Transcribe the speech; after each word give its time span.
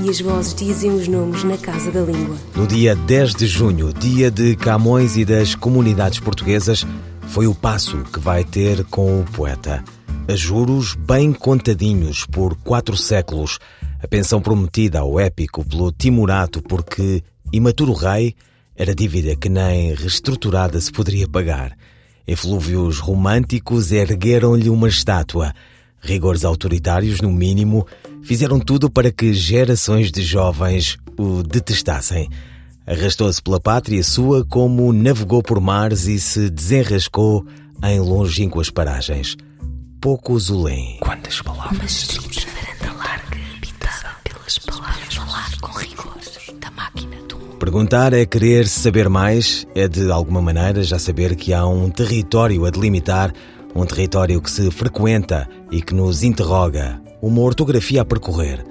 e 0.00 0.08
as 0.08 0.20
vozes 0.20 0.54
dizem 0.54 0.90
os 0.90 1.08
nomes 1.08 1.44
na 1.44 1.56
Casa 1.58 1.90
da 1.90 2.00
Língua. 2.00 2.36
No 2.54 2.66
dia 2.66 2.94
10 2.94 3.34
de 3.34 3.46
junho, 3.46 3.92
dia 3.92 4.30
de 4.30 4.56
Camões 4.56 5.16
e 5.16 5.24
das 5.24 5.54
comunidades 5.54 6.20
portuguesas, 6.20 6.86
foi 7.28 7.46
o 7.46 7.54
passo 7.54 7.98
que 8.12 8.18
vai 8.18 8.44
ter 8.44 8.84
com 8.84 9.20
o 9.20 9.24
poeta. 9.24 9.82
A 10.28 10.36
juros 10.36 10.94
bem 10.94 11.32
contadinhos 11.32 12.24
por 12.26 12.54
quatro 12.56 12.96
séculos, 12.96 13.58
a 14.02 14.08
pensão 14.08 14.40
prometida 14.40 15.00
ao 15.00 15.18
épico 15.18 15.64
pelo 15.64 15.92
Timorato 15.92 16.62
porque 16.62 17.22
imaturo 17.52 17.92
rei 17.92 18.34
era 18.76 18.94
dívida 18.94 19.36
que 19.36 19.48
nem 19.48 19.94
reestruturada 19.94 20.80
se 20.80 20.90
poderia 20.90 21.28
pagar. 21.28 21.76
Eflúvios 22.26 22.98
românticos 22.98 23.92
ergueram-lhe 23.92 24.70
uma 24.70 24.88
estátua. 24.88 25.52
Rigores 26.02 26.44
autoritários, 26.44 27.20
no 27.20 27.30
mínimo, 27.30 27.86
fizeram 28.24 28.58
tudo 28.58 28.90
para 28.90 29.12
que 29.12 29.32
gerações 29.32 30.10
de 30.10 30.22
jovens 30.22 30.98
o 31.16 31.42
detestassem. 31.44 32.28
Arrastou-se 32.84 33.40
pela 33.40 33.60
pátria 33.60 34.02
sua 34.02 34.44
como 34.44 34.92
navegou 34.92 35.42
por 35.42 35.60
mares 35.60 36.06
e 36.06 36.18
se 36.18 36.50
desenrascou 36.50 37.46
em 37.84 38.00
longínquas 38.00 38.68
paragens. 38.68 39.36
Poucos 40.00 40.50
o 40.50 40.62
leem. 40.62 40.98
Quantas 41.00 41.40
palavras 41.40 42.08
varanda 42.18 42.98
larga, 42.98 43.38
habitada 43.56 44.16
pelas 44.24 44.58
palavras. 44.58 45.14
Falar 45.14 45.60
com 45.60 45.78
rigor 45.78 46.18
da 46.60 46.70
máquina 46.72 47.16
do 47.28 47.38
mundo. 47.38 47.56
Perguntar 47.58 48.12
é 48.12 48.26
querer 48.26 48.66
saber 48.66 49.08
mais, 49.08 49.64
é 49.76 49.86
de 49.86 50.10
alguma 50.10 50.42
maneira 50.42 50.82
já 50.82 50.98
saber 50.98 51.36
que 51.36 51.52
há 51.54 51.64
um 51.64 51.88
território 51.88 52.64
a 52.64 52.70
delimitar, 52.70 53.32
um 53.74 53.84
território 53.84 54.40
que 54.40 54.50
se 54.50 54.70
frequenta 54.70 55.48
e 55.70 55.80
que 55.80 55.94
nos 55.94 56.22
interroga, 56.22 57.00
uma 57.20 57.40
ortografia 57.40 58.02
a 58.02 58.04
percorrer. 58.04 58.64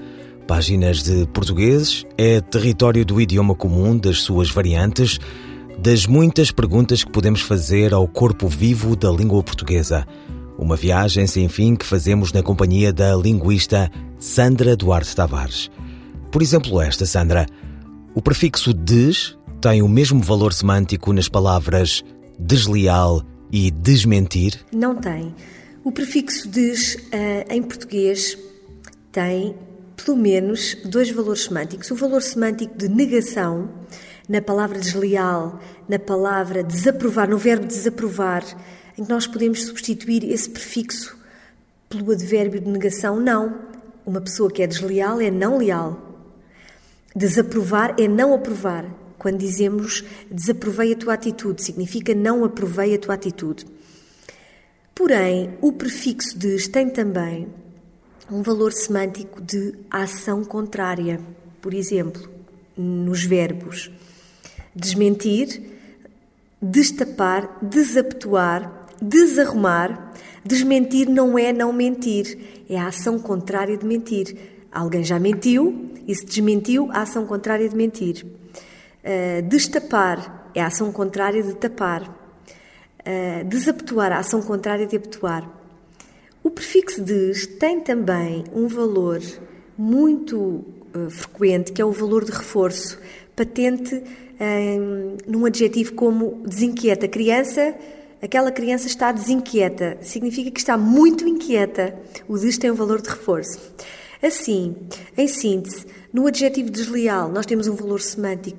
Páginas 0.48 1.02
de 1.04 1.26
português 1.28 2.06
é 2.18 2.42
território 2.42 3.06
do 3.06 3.20
idioma 3.20 3.56
comum, 3.56 3.98
das 3.98 4.22
suas 4.22 4.50
variantes, 4.50 5.20
das 5.80 6.06
muitas 6.06 6.52
perguntas 6.52 7.04
que 7.04 7.12
podemos 7.12 7.42
fazer 7.42 7.94
ao 7.94 8.08
corpo 8.08 8.48
vivo 8.48 8.96
da 8.96 9.10
língua 9.10 9.42
portuguesa. 9.42 10.06
Uma 10.58 10.76
viagem 10.76 11.26
sem 11.26 11.48
fim 11.48 11.76
que 11.76 11.86
fazemos 11.86 12.32
na 12.32 12.44
companhia 12.44 12.94
da 12.94 13.16
linguista 13.16 13.90
Sandra 14.20 14.76
Duarte 14.76 15.16
Tavares. 15.16 15.72
Por 16.32 16.42
exemplo, 16.42 16.80
esta, 16.80 17.06
Sandra. 17.06 17.48
O 18.14 18.22
prefixo 18.22 18.74
des 18.74 19.38
tem 19.62 19.82
o 19.82 19.88
mesmo 19.88 20.22
valor 20.22 20.54
semântico 20.54 21.14
nas 21.14 21.30
palavras 21.30 22.04
desleal 22.38 23.24
e 23.52 23.70
desmentir? 23.70 24.60
Não 24.72 24.96
tem. 24.96 25.36
O 25.84 25.92
prefixo 25.92 26.48
des 26.48 26.98
eh, 27.12 27.46
em 27.50 27.62
português 27.62 28.38
tem 29.12 29.56
pelo 29.96 30.18
menos 30.18 30.76
dois 30.86 31.12
valores 31.12 31.44
semânticos. 31.44 31.92
O 31.92 31.96
valor 31.96 32.22
semântico 32.22 32.78
de 32.78 32.88
negação, 32.88 33.70
na 34.28 34.42
palavra 34.42 34.80
desleal, 34.80 35.60
na 35.88 36.00
palavra 36.00 36.64
desaprovar, 36.64 37.30
no 37.30 37.38
verbo 37.38 37.66
desaprovar, 37.66 38.44
em 38.98 39.04
que 39.04 39.10
nós 39.10 39.28
podemos 39.28 39.66
substituir 39.66 40.24
esse 40.24 40.50
prefixo 40.50 41.18
pelo 41.90 42.12
advérbio 42.12 42.62
de 42.62 42.70
negação, 42.70 43.20
não. 43.20 43.60
Uma 44.06 44.22
pessoa 44.22 44.50
que 44.50 44.64
é 44.64 44.68
desleal 44.68 45.20
é 45.20 45.30
não 45.30 45.58
leal. 45.58 46.00
Desaprovar 47.16 47.96
é 48.00 48.08
não 48.08 48.34
aprovar. 48.34 48.86
Quando 49.22 49.38
dizemos 49.38 50.04
desaprovei 50.32 50.94
a 50.94 50.96
tua 50.96 51.14
atitude, 51.14 51.64
significa 51.64 52.16
não 52.16 52.44
aprovei 52.44 52.96
a 52.96 52.98
tua 52.98 53.14
atitude. 53.14 53.68
Porém, 54.96 55.60
o 55.62 55.72
prefixo 55.72 56.36
des 56.40 56.68
tem 56.68 56.90
também 56.90 57.48
um 58.32 58.42
valor 58.42 58.74
semântico 58.74 59.40
de 59.40 59.76
ação 59.92 60.44
contrária. 60.44 61.20
Por 61.62 61.72
exemplo, 61.72 62.28
nos 62.76 63.24
verbos 63.24 63.92
desmentir, 64.76 65.70
destapar, 66.60 67.60
desapetuar, 67.62 68.88
desarrumar. 69.00 70.16
Desmentir 70.44 71.08
não 71.08 71.38
é 71.38 71.54
não 71.54 71.72
mentir, 71.72 72.64
é 72.68 72.76
a 72.76 72.88
ação 72.88 73.20
contrária 73.20 73.78
de 73.78 73.86
mentir. 73.86 74.36
Alguém 74.72 75.04
já 75.04 75.20
mentiu 75.20 75.92
e 76.08 76.16
se 76.16 76.26
desmentiu, 76.26 76.90
a 76.92 77.04
ação 77.04 77.28
contrária 77.28 77.70
de 77.70 77.76
mentir. 77.76 78.41
Uh, 79.04 79.42
destapar 79.44 80.52
é 80.54 80.62
a 80.62 80.68
ação 80.68 80.92
contrária 80.92 81.42
de 81.42 81.56
tapar. 81.56 82.04
Uh, 82.04 83.44
desapetuar, 83.46 84.12
a 84.12 84.20
ação 84.20 84.42
contrária 84.42 84.86
de 84.86 84.96
apetuar. 84.96 85.50
O 86.44 86.50
prefixo 86.50 87.02
des 87.02 87.46
tem 87.46 87.80
também 87.80 88.44
um 88.54 88.68
valor 88.68 89.22
muito 89.78 90.38
uh, 90.40 91.10
frequente, 91.10 91.72
que 91.72 91.82
é 91.82 91.86
o 91.86 91.92
valor 91.92 92.26
de 92.26 92.32
reforço, 92.32 93.00
patente 93.36 94.04
um, 94.42 95.18
num 95.28 95.46
adjetivo 95.46 95.94
como 95.94 96.42
desinquieta. 96.46 97.08
Criança, 97.08 97.76
aquela 98.22 98.52
criança 98.52 98.88
está 98.88 99.12
desinquieta, 99.12 99.98
significa 100.02 100.50
que 100.50 100.60
está 100.60 100.78
muito 100.78 101.28
inquieta. 101.28 101.96
O 102.28 102.38
des 102.38 102.58
tem 102.58 102.72
um 102.72 102.76
valor 102.76 103.02
de 103.02 103.10
reforço. 103.10 103.60
Assim, 104.22 104.76
em 105.18 105.28
síntese, 105.28 105.86
no 106.14 106.28
adjetivo 106.28 106.70
desleal 106.70 107.32
nós 107.32 107.46
temos 107.46 107.68
um 107.68 107.76
valor 107.76 108.00
semântico 108.00 108.58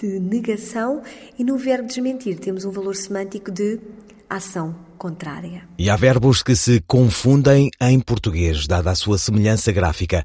de, 0.00 0.18
negação 0.18 1.02
e 1.38 1.44
no 1.44 1.58
verbo 1.58 1.88
desmentir 1.88 2.38
temos 2.38 2.64
um 2.64 2.70
valor 2.70 2.96
semântico 2.96 3.50
de 3.50 3.80
ação 4.28 4.74
contrária. 4.96 5.68
E 5.78 5.90
há 5.90 5.96
verbos 5.96 6.42
que 6.42 6.56
se 6.56 6.80
confundem 6.86 7.70
em 7.80 8.00
português, 8.00 8.66
dada 8.66 8.90
a 8.90 8.94
sua 8.94 9.18
semelhança 9.18 9.72
gráfica. 9.72 10.24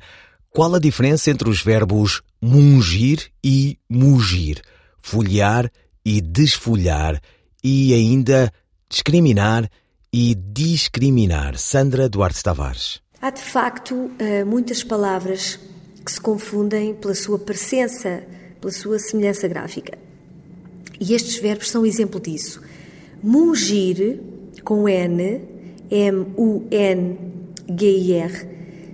Qual 0.49 0.73
a 0.73 0.79
diferença 0.79 1.29
entre 1.29 1.49
os 1.49 1.61
verbos 1.61 2.21
mungir 2.41 3.29
e 3.43 3.77
mugir, 3.89 4.61
folhear 5.01 5.69
e 6.05 6.21
desfolhar 6.21 7.19
e 7.63 7.93
ainda 7.93 8.51
discriminar 8.89 9.69
e 10.11 10.33
discriminar? 10.35 11.57
Sandra 11.57 12.09
Duarte 12.09 12.41
Tavares. 12.41 13.01
Há 13.21 13.31
de 13.31 13.41
facto 13.41 14.09
eh, 14.17 14.45
muitas 14.45 14.81
palavras 14.81 15.59
que 16.05 16.11
se 16.11 16.21
confundem 16.21 16.93
pela 16.93 17.13
sua 17.13 17.37
presença, 17.37 18.23
pela 18.61 18.71
sua 18.71 18.97
semelhança 18.97 19.45
gráfica. 19.45 19.97
E 21.01 21.13
estes 21.13 21.37
verbos 21.37 21.69
são 21.69 21.85
exemplo 21.85 22.17
disso. 22.17 22.61
Mungir, 23.21 24.21
com 24.63 24.87
N, 24.87 25.41
M-U-N-G-I-R, 25.91 26.69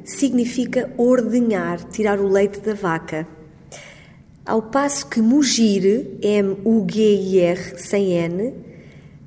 significa 0.04 0.92
ordenhar, 0.98 1.84
tirar 1.84 2.20
o 2.20 2.28
leite 2.28 2.60
da 2.62 2.74
vaca. 2.74 3.28
Ao 4.44 4.60
passo 4.62 5.08
que 5.08 5.22
mugir, 5.22 6.18
M-U-G-I-R, 6.22 7.78
sem 7.78 8.14
N, 8.14 8.56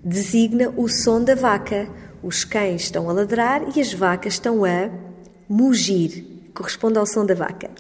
designa 0.03 0.75
o 0.77 0.89
som 0.89 1.23
da 1.23 1.37
vaca. 1.37 1.89
Os 2.23 2.45
cães 2.45 2.83
estão 2.83 3.09
a 3.09 3.13
ladrar 3.13 3.77
e 3.77 3.81
as 3.81 3.93
vacas 3.93 4.35
estão 4.35 4.65
a 4.65 4.91
mugir, 5.49 6.25
corresponde 6.53 6.99
ao 6.99 7.07
som 7.07 7.25
da 7.25 7.35
vaca. 7.35 7.71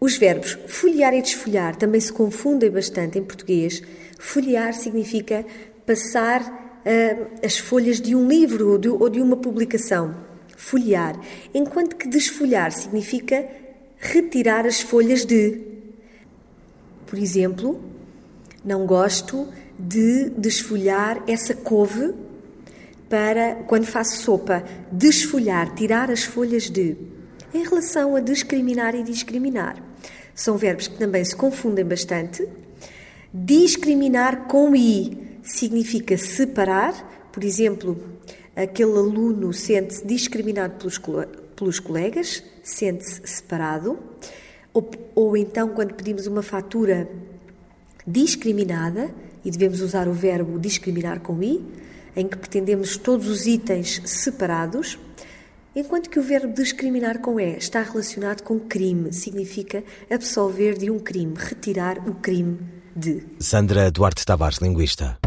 Os 0.00 0.16
verbos 0.16 0.58
folhear 0.66 1.14
e 1.14 1.22
desfolhar 1.22 1.76
também 1.76 2.00
se 2.00 2.12
confundem 2.12 2.70
bastante 2.70 3.18
em 3.18 3.22
português. 3.22 3.82
Folhear 4.18 4.74
significa 4.74 5.44
passar 5.86 6.42
uh, 6.42 7.26
as 7.44 7.58
folhas 7.58 8.00
de 8.00 8.14
um 8.16 8.26
livro 8.26 8.70
ou 8.70 8.78
de, 8.78 8.88
ou 8.88 9.08
de 9.08 9.20
uma 9.20 9.36
publicação. 9.36 10.14
Folhear. 10.56 11.20
Enquanto 11.54 11.96
que 11.96 12.08
desfolhar 12.08 12.72
significa 12.72 13.46
retirar 13.96 14.66
as 14.66 14.80
folhas 14.80 15.24
de. 15.24 15.60
Por 17.06 17.18
exemplo, 17.18 17.80
não 18.64 18.86
gosto 18.86 19.46
de 19.78 20.30
desfolhar 20.30 21.22
essa 21.28 21.54
couve 21.54 22.12
para 23.12 23.56
quando 23.66 23.84
faço 23.84 24.22
sopa. 24.22 24.64
Desfolhar, 24.90 25.74
tirar 25.74 26.10
as 26.10 26.24
folhas 26.24 26.70
de. 26.70 26.96
Em 27.52 27.62
relação 27.62 28.16
a 28.16 28.20
discriminar 28.20 28.94
e 28.94 29.02
discriminar, 29.02 29.76
são 30.34 30.56
verbos 30.56 30.88
que 30.88 30.96
também 30.96 31.22
se 31.22 31.36
confundem 31.36 31.84
bastante. 31.84 32.48
Discriminar 33.34 34.46
com 34.46 34.74
i 34.74 35.18
significa 35.42 36.16
separar, 36.16 37.28
por 37.30 37.44
exemplo, 37.44 38.02
aquele 38.56 38.96
aluno 38.96 39.52
sente-se 39.52 40.06
discriminado 40.06 40.76
pelos, 40.78 40.98
pelos 41.54 41.78
colegas, 41.78 42.42
sente-se 42.62 43.20
separado, 43.26 43.98
ou, 44.72 44.90
ou 45.14 45.36
então 45.36 45.68
quando 45.68 45.92
pedimos 45.92 46.26
uma 46.26 46.42
fatura 46.42 47.06
discriminada, 48.06 49.10
e 49.44 49.50
devemos 49.50 49.82
usar 49.82 50.08
o 50.08 50.14
verbo 50.14 50.58
discriminar 50.58 51.20
com 51.20 51.42
i, 51.42 51.62
em 52.16 52.26
que 52.26 52.36
pretendemos 52.36 52.96
todos 52.96 53.28
os 53.28 53.46
itens 53.46 54.00
separados, 54.04 54.98
enquanto 55.74 56.10
que 56.10 56.18
o 56.18 56.22
verbo 56.22 56.52
discriminar 56.54 57.18
com 57.18 57.40
e 57.40 57.56
está 57.56 57.82
relacionado 57.82 58.42
com 58.42 58.58
crime, 58.58 59.12
significa 59.12 59.82
absolver 60.10 60.76
de 60.76 60.90
um 60.90 60.98
crime, 60.98 61.34
retirar 61.36 61.98
o 62.08 62.14
crime 62.14 62.58
de. 62.94 63.22
Sandra 63.38 63.90
Duarte 63.90 64.24
Tavares, 64.24 64.58
linguista. 64.58 65.18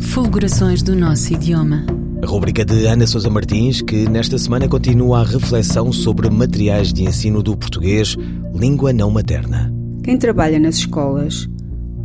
Fulgurações 0.00 0.82
do 0.82 0.94
nosso 0.94 1.32
idioma. 1.32 1.86
A 2.22 2.26
rubrica 2.26 2.64
de 2.64 2.86
Ana 2.86 3.06
Sousa 3.06 3.30
Martins, 3.30 3.82
que 3.82 4.08
nesta 4.08 4.38
semana 4.38 4.68
continua 4.68 5.20
a 5.20 5.24
reflexão 5.24 5.92
sobre 5.92 6.30
materiais 6.30 6.92
de 6.92 7.02
ensino 7.02 7.42
do 7.42 7.56
português, 7.56 8.16
língua 8.54 8.92
não 8.92 9.10
materna. 9.10 9.72
Quem 10.04 10.18
trabalha 10.18 10.58
nas 10.58 10.76
escolas 10.76 11.48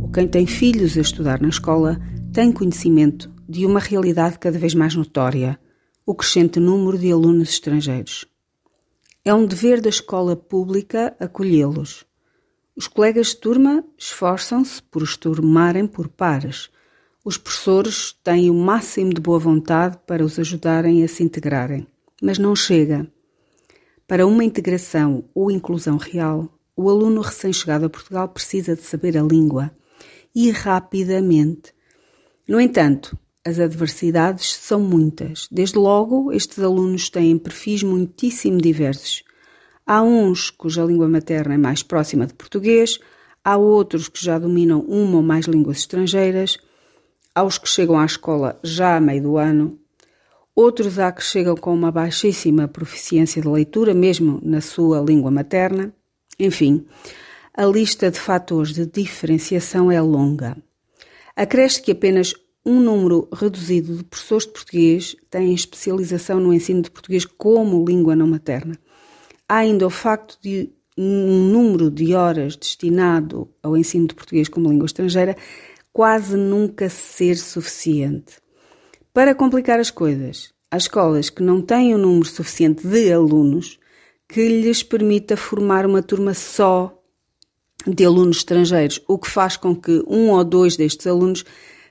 ou 0.00 0.08
quem 0.08 0.26
tem 0.26 0.46
filhos 0.46 0.96
a 0.96 1.00
estudar 1.00 1.40
na 1.40 1.48
escola 1.48 2.00
tem 2.32 2.52
conhecimento 2.52 3.32
de 3.48 3.66
uma 3.66 3.80
realidade 3.80 4.38
cada 4.38 4.58
vez 4.58 4.74
mais 4.74 4.94
notória: 4.94 5.58
o 6.06 6.14
crescente 6.14 6.60
número 6.60 6.98
de 6.98 7.10
alunos 7.10 7.50
estrangeiros. 7.50 8.26
É 9.24 9.34
um 9.34 9.46
dever 9.46 9.80
da 9.80 9.88
escola 9.88 10.36
pública 10.36 11.16
acolhê-los. 11.20 12.04
Os 12.76 12.86
colegas 12.86 13.28
de 13.28 13.36
turma 13.36 13.84
esforçam-se 13.96 14.82
por 14.82 15.02
os 15.02 15.16
turmarem 15.16 15.86
por 15.86 16.08
pares 16.08 16.70
os 17.28 17.36
professores 17.36 18.12
têm 18.24 18.48
o 18.48 18.54
máximo 18.54 19.12
de 19.12 19.20
boa 19.20 19.38
vontade 19.38 19.98
para 20.06 20.24
os 20.24 20.38
ajudarem 20.38 21.04
a 21.04 21.08
se 21.08 21.22
integrarem, 21.22 21.86
mas 22.22 22.38
não 22.38 22.56
chega. 22.56 23.06
Para 24.06 24.26
uma 24.26 24.44
integração 24.44 25.24
ou 25.34 25.50
inclusão 25.50 25.98
real, 25.98 26.48
o 26.74 26.88
aluno 26.88 27.20
recém-chegado 27.20 27.84
a 27.84 27.90
Portugal 27.90 28.30
precisa 28.30 28.74
de 28.74 28.80
saber 28.80 29.18
a 29.18 29.22
língua 29.22 29.70
e 30.34 30.50
rapidamente. 30.50 31.74
No 32.48 32.58
entanto, 32.58 33.14
as 33.44 33.60
adversidades 33.60 34.54
são 34.54 34.80
muitas. 34.80 35.46
Desde 35.52 35.76
logo, 35.76 36.32
estes 36.32 36.58
alunos 36.58 37.10
têm 37.10 37.36
perfis 37.36 37.82
muitíssimo 37.82 38.58
diversos. 38.58 39.22
Há 39.86 40.02
uns 40.02 40.48
cuja 40.48 40.82
língua 40.82 41.06
materna 41.08 41.54
é 41.54 41.58
mais 41.58 41.82
próxima 41.82 42.26
de 42.26 42.32
português, 42.32 42.98
há 43.44 43.58
outros 43.58 44.08
que 44.08 44.24
já 44.24 44.38
dominam 44.38 44.80
uma 44.80 45.16
ou 45.16 45.22
mais 45.22 45.44
línguas 45.44 45.78
estrangeiras 45.78 46.58
aos 47.34 47.58
que 47.58 47.68
chegam 47.68 47.98
à 47.98 48.06
escola 48.06 48.58
já 48.64 48.96
a 48.96 49.00
meio 49.00 49.22
do 49.22 49.36
ano, 49.36 49.78
outros 50.54 50.98
há 50.98 51.12
que 51.12 51.22
chegam 51.22 51.54
com 51.54 51.72
uma 51.72 51.92
baixíssima 51.92 52.66
proficiência 52.66 53.42
de 53.42 53.48
leitura, 53.48 53.92
mesmo 53.92 54.40
na 54.42 54.62
sua 54.62 55.00
língua 55.00 55.30
materna. 55.30 55.94
Enfim, 56.38 56.86
a 57.54 57.64
lista 57.66 58.10
de 58.10 58.18
fatores 58.18 58.72
de 58.72 58.86
diferenciação 58.86 59.92
é 59.92 60.00
longa. 60.00 60.56
Acresce 61.38 61.80
que 61.80 61.92
apenas 61.92 62.34
um 62.66 62.80
número 62.80 63.28
reduzido 63.32 63.96
de 63.96 64.02
professores 64.02 64.44
de 64.44 64.52
português 64.52 65.14
têm 65.30 65.54
especialização 65.54 66.40
no 66.40 66.52
ensino 66.52 66.82
de 66.82 66.90
português 66.90 67.24
como 67.24 67.84
língua 67.84 68.16
não 68.16 68.26
materna. 68.26 68.76
Há 69.48 69.58
ainda 69.58 69.86
o 69.86 69.90
facto 69.90 70.36
de 70.42 70.68
um 70.98 71.48
número 71.52 71.92
de 71.92 72.12
horas 72.12 72.56
destinado 72.56 73.48
ao 73.62 73.76
ensino 73.76 74.08
de 74.08 74.16
português 74.16 74.48
como 74.48 74.68
língua 74.68 74.86
estrangeira 74.86 75.36
quase 75.92 76.36
nunca 76.36 76.88
ser 76.88 77.36
suficiente. 77.36 78.38
Para 79.14 79.32
complicar 79.32 79.78
as 79.78 79.92
coisas, 79.92 80.52
há 80.72 80.76
escolas 80.76 81.30
que 81.30 81.44
não 81.44 81.62
têm 81.62 81.94
um 81.94 81.98
número 81.98 82.28
suficiente 82.28 82.84
de 82.84 83.12
alunos 83.12 83.78
que 84.28 84.60
lhes 84.60 84.82
permita 84.82 85.36
formar 85.36 85.86
uma 85.86 86.02
turma 86.02 86.34
só 86.34 86.97
de 87.86 88.04
alunos 88.04 88.38
estrangeiros, 88.38 89.00
o 89.06 89.18
que 89.18 89.28
faz 89.28 89.56
com 89.56 89.74
que 89.74 90.02
um 90.06 90.30
ou 90.30 90.44
dois 90.44 90.76
destes 90.76 91.06
alunos 91.06 91.44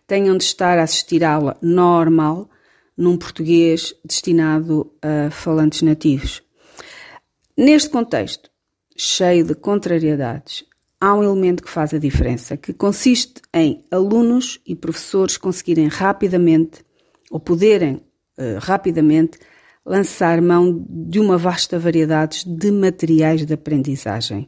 tenham 0.05 0.37
de 0.37 0.43
estar 0.43 0.77
a 0.77 0.83
assistir 0.83 1.23
à 1.23 1.33
aula 1.33 1.57
normal 1.61 2.49
num 2.97 3.17
português 3.17 3.93
destinado 4.03 4.91
a 5.01 5.29
falantes 5.29 5.81
nativos. 5.81 6.41
Neste 7.55 7.89
contexto, 7.89 8.49
cheio 8.95 9.45
de 9.45 9.53
contrariedades, 9.53 10.63
há 10.99 11.13
um 11.13 11.23
elemento 11.23 11.63
que 11.63 11.69
faz 11.69 11.93
a 11.93 11.99
diferença, 11.99 12.57
que 12.57 12.73
consiste 12.73 13.41
em 13.53 13.83
alunos 13.91 14.59
e 14.65 14.75
professores 14.75 15.37
conseguirem 15.37 15.87
rapidamente 15.87 16.83
ou 17.29 17.39
poderem 17.39 17.95
uh, 18.37 18.57
rapidamente 18.59 19.37
lançar 19.85 20.41
mão 20.41 20.85
de 20.89 21.19
uma 21.19 21.37
vasta 21.37 21.79
variedade 21.79 22.43
de 22.45 22.71
materiais 22.71 23.45
de 23.45 23.53
aprendizagem. 23.53 24.47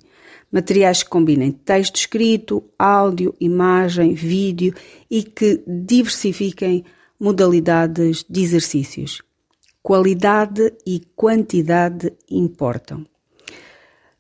Materiais 0.52 1.04
que 1.04 1.10
combinem 1.10 1.52
texto 1.52 1.98
escrito, 1.98 2.64
áudio, 2.78 3.36
imagem, 3.40 4.14
vídeo 4.14 4.74
e 5.10 5.22
que 5.22 5.64
diversifiquem 5.68 6.84
modalidades 7.20 8.26
de 8.28 8.42
exercícios. 8.42 9.22
Qualidade 9.82 10.74
e 10.86 11.02
quantidade 11.16 12.14
importam. 12.30 13.06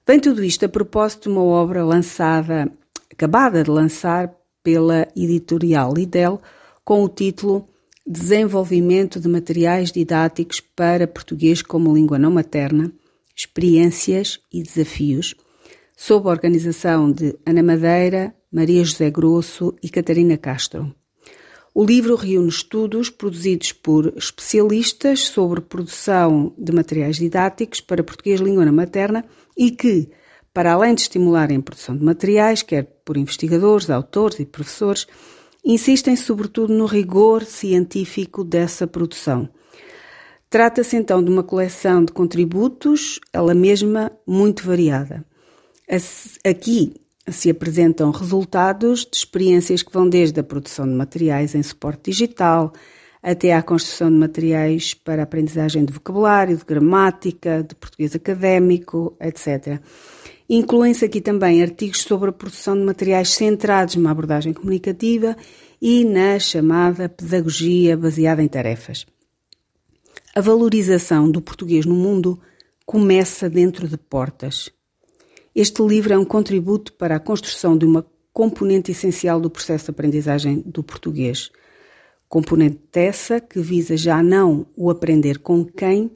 Vem 0.06 0.20
tudo 0.20 0.44
isto 0.44 0.66
a 0.66 0.70
propósito 0.70 1.24
de 1.24 1.30
uma 1.30 1.44
obra 1.44 1.84
lançada, 1.84 2.72
acabada 3.12 3.64
de 3.64 3.70
lançar 3.70 4.34
pela 4.64 5.08
editorial 5.16 5.94
Lidl, 5.94 6.40
com 6.84 7.04
o 7.04 7.10
título 7.10 7.68
Desenvolvimento 8.06 9.20
de 9.20 9.28
Materiais 9.28 9.92
Didáticos 9.92 10.60
para 10.60 11.08
Português 11.08 11.62
como 11.62 11.94
Língua 11.94 12.18
Não 12.18 12.32
Materna, 12.32 12.92
Experiências 13.36 14.40
e 14.52 14.64
Desafios, 14.64 15.36
sob 16.00 16.30
a 16.30 16.32
organização 16.32 17.12
de 17.12 17.38
Ana 17.46 17.62
Madeira, 17.62 18.34
Maria 18.50 18.86
José 18.86 19.12
Grosso 19.12 19.76
e 19.84 19.90
Catarina 19.90 20.38
Castro. 20.38 20.96
O 21.76 21.84
livro 21.84 22.16
reúne 22.16 22.48
estudos 22.48 23.10
produzidos 23.10 23.74
por 23.74 24.14
especialistas 24.16 25.26
sobre 25.26 25.60
produção 25.60 26.54
de 26.58 26.72
materiais 26.72 27.18
didáticos 27.18 27.82
para 27.82 28.02
português 28.02 28.40
língua 28.40 28.64
na 28.64 28.72
materna 28.72 29.26
e 29.58 29.72
que, 29.72 30.10
para 30.54 30.72
além 30.72 30.96
de 30.96 31.02
estimularem 31.02 31.58
a 31.58 31.62
produção 31.62 31.98
de 31.98 32.04
materiais, 32.04 32.62
quer 32.62 33.02
por 33.04 33.18
investigadores, 33.18 33.90
autores 33.90 34.40
e 34.40 34.46
professores, 34.46 35.06
insistem 35.66 36.16
sobretudo 36.16 36.74
no 36.74 36.86
rigor 36.86 37.44
científico 37.44 38.46
dessa 38.46 38.88
produção. 38.88 39.50
Trata-se 40.50 40.96
então 40.96 41.22
de 41.22 41.30
uma 41.30 41.44
coleção 41.44 42.06
de 42.06 42.14
contributos, 42.14 43.20
ela 43.34 43.54
mesma 43.54 44.14
muito 44.26 44.66
variada. 44.66 45.28
Aqui 46.46 46.94
se 47.28 47.50
apresentam 47.50 48.12
resultados 48.12 49.08
de 49.10 49.18
experiências 49.18 49.82
que 49.82 49.92
vão 49.92 50.08
desde 50.08 50.40
a 50.40 50.44
produção 50.44 50.88
de 50.88 50.94
materiais 50.94 51.56
em 51.56 51.64
suporte 51.64 52.12
digital 52.12 52.72
até 53.24 53.54
à 53.54 53.64
construção 53.64 54.12
de 54.12 54.18
materiais 54.18 54.94
para 54.94 55.24
aprendizagem 55.24 55.84
de 55.84 55.92
vocabulário, 55.92 56.56
de 56.56 56.64
gramática, 56.64 57.64
de 57.68 57.74
português 57.74 58.16
académico, 58.16 59.18
etc. 59.20 59.82
Incluem-se 60.48 61.06
aqui 61.06 61.20
também 61.20 61.62
artigos 61.62 62.02
sobre 62.02 62.30
a 62.30 62.34
produção 62.34 62.78
de 62.78 62.84
materiais 62.84 63.32
centrados 63.32 63.96
numa 63.96 64.12
abordagem 64.12 64.54
comunicativa 64.54 65.36
e 65.82 66.06
na 66.06 66.40
chamada 66.40 67.10
pedagogia 67.10 67.98
baseada 67.98 68.44
em 68.44 68.48
tarefas. 68.48 69.06
A 70.36 70.40
valorização 70.40 71.30
do 71.30 71.42
português 71.42 71.86
no 71.86 71.96
mundo 71.96 72.40
começa 72.86 73.50
dentro 73.50 73.88
de 73.88 73.98
portas 73.98 74.72
este 75.56 75.82
livro 75.82 76.14
é 76.14 76.18
um 76.18 76.26
contributo 76.26 76.94
para 76.94 77.16
a 77.16 77.20
construção 77.20 77.78
de 77.78 77.86
uma 77.86 78.06
componente 78.32 78.92
essencial 78.92 79.40
do 79.40 79.50
processo 79.50 79.86
de 79.86 79.92
aprendizagem 79.92 80.64
do 80.66 80.84
português. 80.84 81.50
Componente 82.28 82.80
essa 82.94 83.40
que 83.42 83.60
visa 83.60 83.98
já 83.98 84.22
não 84.22 84.66
o 84.76 84.90
aprender 84.90 85.40
com 85.40 85.66
quem, 85.66 86.12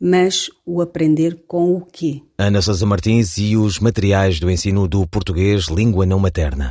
mas 0.00 0.48
o 0.64 0.80
aprender 0.80 1.42
com 1.46 1.74
o 1.74 1.84
quê. 1.84 2.22
Ana 2.38 2.62
Sousa 2.62 2.86
Martins 2.86 3.36
e 3.38 3.56
os 3.56 3.80
materiais 3.80 4.38
do 4.38 4.50
ensino 4.50 4.86
do 4.86 5.06
português 5.06 5.66
língua 5.66 6.06
não 6.06 6.20
materna. 6.20 6.70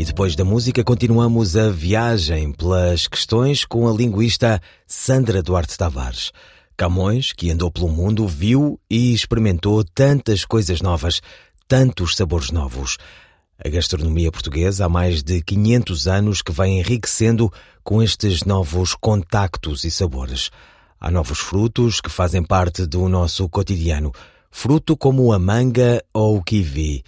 E 0.00 0.04
depois 0.04 0.34
da 0.34 0.46
música 0.46 0.82
continuamos 0.82 1.58
a 1.58 1.68
viagem 1.68 2.52
pelas 2.52 3.06
questões 3.06 3.66
com 3.66 3.86
a 3.86 3.92
linguista 3.92 4.58
Sandra 4.86 5.42
Duarte 5.42 5.76
Tavares. 5.76 6.32
Camões, 6.74 7.34
que 7.34 7.50
andou 7.50 7.70
pelo 7.70 7.86
mundo, 7.86 8.26
viu 8.26 8.80
e 8.88 9.12
experimentou 9.12 9.84
tantas 9.84 10.42
coisas 10.46 10.80
novas, 10.80 11.20
tantos 11.68 12.16
sabores 12.16 12.50
novos. 12.50 12.96
A 13.62 13.68
gastronomia 13.68 14.32
portuguesa 14.32 14.86
há 14.86 14.88
mais 14.88 15.22
de 15.22 15.42
500 15.42 16.08
anos 16.08 16.40
que 16.40 16.50
vem 16.50 16.78
enriquecendo 16.78 17.52
com 17.84 18.02
estes 18.02 18.44
novos 18.44 18.94
contactos 18.94 19.84
e 19.84 19.90
sabores. 19.90 20.50
Há 20.98 21.10
novos 21.10 21.40
frutos 21.40 22.00
que 22.00 22.08
fazem 22.08 22.42
parte 22.42 22.86
do 22.86 23.06
nosso 23.06 23.46
cotidiano. 23.50 24.12
Fruto 24.50 24.96
como 24.96 25.30
a 25.30 25.38
manga 25.38 26.02
ou 26.10 26.38
o 26.38 26.42
kiwi. 26.42 27.04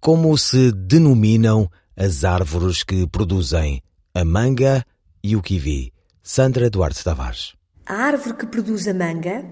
Como 0.00 0.38
se 0.38 0.72
denominam 0.72 1.70
as 2.00 2.24
árvores 2.24 2.82
que 2.82 3.06
produzem 3.06 3.82
a 4.14 4.24
manga 4.24 4.82
e 5.22 5.36
o 5.36 5.42
kiwi? 5.42 5.92
Sandra 6.22 6.70
Duarte 6.70 7.04
Tavares. 7.04 7.52
A 7.84 7.94
árvore 7.94 8.36
que 8.38 8.46
produz 8.46 8.88
a 8.88 8.94
manga 8.94 9.44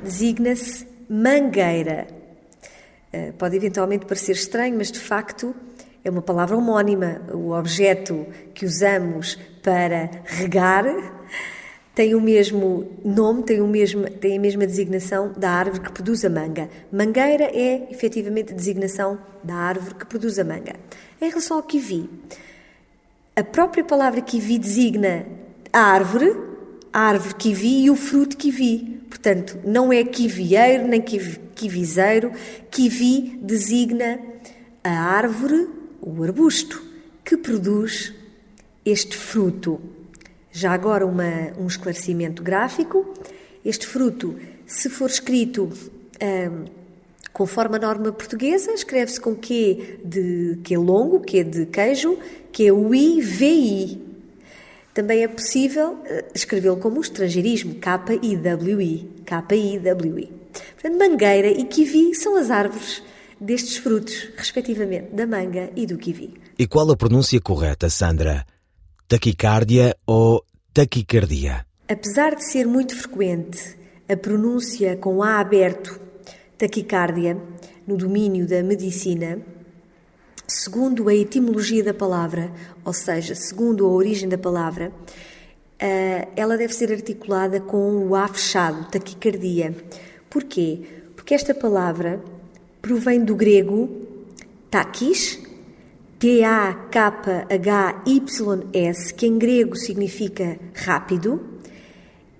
designa-se 0.00 0.86
mangueira. 1.08 2.06
Eh, 3.12 3.32
pode 3.32 3.56
eventualmente 3.56 4.06
parecer 4.06 4.36
estranho, 4.36 4.76
mas 4.76 4.92
de 4.92 5.00
facto 5.00 5.52
é 6.04 6.10
uma 6.10 6.22
palavra 6.22 6.56
homónima. 6.56 7.22
O 7.34 7.50
objeto 7.50 8.24
que 8.54 8.64
usamos 8.64 9.36
para 9.60 10.22
regar 10.26 10.84
tem 12.00 12.14
o 12.14 12.20
mesmo 12.22 12.90
nome, 13.04 13.42
tem, 13.42 13.60
o 13.60 13.66
mesmo, 13.66 14.08
tem 14.08 14.38
a 14.38 14.40
mesma 14.40 14.66
designação 14.66 15.34
da 15.36 15.50
árvore 15.50 15.82
que 15.82 15.92
produz 15.92 16.24
a 16.24 16.30
manga. 16.30 16.70
Mangueira 16.90 17.44
é, 17.52 17.88
efetivamente, 17.90 18.54
a 18.54 18.56
designação 18.56 19.18
da 19.44 19.54
árvore 19.54 19.96
que 19.96 20.06
produz 20.06 20.38
a 20.38 20.44
manga. 20.44 20.76
Em 21.20 21.28
relação 21.28 21.58
ao 21.58 21.62
kiwi, 21.62 22.08
a 23.36 23.44
própria 23.44 23.84
palavra 23.84 24.22
kiwi 24.22 24.58
designa 24.58 25.26
a 25.70 25.78
árvore, 25.78 26.34
a 26.90 27.00
árvore 27.00 27.34
kiwi 27.34 27.84
e 27.84 27.90
o 27.90 27.96
fruto 27.96 28.34
kiwi. 28.34 29.02
Portanto, 29.10 29.58
não 29.62 29.92
é 29.92 30.02
kiwieiro 30.02 30.88
nem 30.88 31.02
kiwizeiro. 31.02 32.32
Kiwi 32.70 33.40
designa 33.42 34.18
a 34.82 34.90
árvore, 34.90 35.68
o 36.00 36.22
arbusto, 36.22 36.82
que 37.22 37.36
produz 37.36 38.14
este 38.86 39.14
fruto. 39.14 39.99
Já 40.52 40.72
agora 40.72 41.06
uma, 41.06 41.52
um 41.58 41.66
esclarecimento 41.66 42.42
gráfico. 42.42 43.14
Este 43.64 43.86
fruto, 43.86 44.36
se 44.66 44.88
for 44.88 45.08
escrito 45.08 45.70
um, 46.22 46.64
conforme 47.32 47.76
a 47.76 47.78
norma 47.78 48.12
portuguesa, 48.12 48.72
escreve-se 48.72 49.20
com 49.20 49.34
Q 49.34 50.00
de 50.04 50.58
Q 50.64 50.76
longo, 50.76 51.20
Q 51.20 51.44
de 51.44 51.66
queijo, 51.66 52.18
que 52.52 52.66
é 52.66 52.72
o 52.72 52.94
I-V-I. 52.94 54.10
Também 54.92 55.22
é 55.22 55.28
possível 55.28 55.92
uh, 55.92 56.24
escrevê-lo 56.34 56.78
como 56.78 57.00
estrangeirismo, 57.00 57.76
K-I-W-I. 57.76 59.08
K-I-W-I. 59.24 60.40
Portanto, 60.72 60.98
mangueira 60.98 61.48
e 61.48 61.64
kiwi 61.64 62.14
são 62.14 62.36
as 62.36 62.50
árvores 62.50 63.02
destes 63.40 63.76
frutos, 63.76 64.28
respectivamente, 64.36 65.14
da 65.14 65.26
manga 65.26 65.70
e 65.76 65.86
do 65.86 65.96
kiwi. 65.96 66.34
E 66.58 66.66
qual 66.66 66.90
a 66.90 66.96
pronúncia 66.96 67.40
correta, 67.40 67.88
Sandra? 67.88 68.44
Taquicárdia 69.10 69.96
ou 70.06 70.44
taquicardia. 70.72 71.66
Apesar 71.88 72.36
de 72.36 72.48
ser 72.48 72.64
muito 72.64 72.94
frequente 72.94 73.76
a 74.08 74.16
pronúncia 74.16 74.96
com 74.96 75.20
A 75.20 75.40
aberto 75.40 75.98
taquicardia 76.56 77.36
no 77.84 77.96
domínio 77.96 78.46
da 78.46 78.62
medicina, 78.62 79.40
segundo 80.46 81.08
a 81.08 81.14
etimologia 81.14 81.82
da 81.82 81.92
palavra, 81.92 82.52
ou 82.84 82.92
seja, 82.92 83.34
segundo 83.34 83.84
a 83.84 83.88
origem 83.88 84.28
da 84.28 84.38
palavra, 84.38 84.92
eh, 85.76 86.28
ela 86.36 86.56
deve 86.56 86.72
ser 86.72 86.92
articulada 86.92 87.58
com 87.60 88.06
o 88.06 88.14
A 88.14 88.28
fechado, 88.28 88.88
taquicardia. 88.92 89.74
Porquê? 90.28 90.82
Porque 91.16 91.34
esta 91.34 91.52
palavra 91.52 92.22
provém 92.80 93.24
do 93.24 93.34
grego 93.34 93.90
takis, 94.70 95.49
T-A-K-H-Y-S, 96.20 96.84
que 99.14 99.26
em 99.26 99.38
grego 99.38 99.74
significa 99.74 100.58
rápido, 100.74 101.40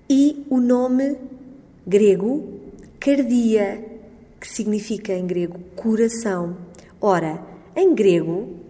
e 0.09 0.45
o 0.51 0.61
nome 0.61 1.17
grego 1.87 2.61
cardia, 3.01 3.83
que 4.39 4.47
significa 4.47 5.15
em 5.15 5.27
grego 5.27 5.59
coração. 5.75 6.59
Ora, 7.01 7.43
em 7.75 7.95
grego, 7.95 8.61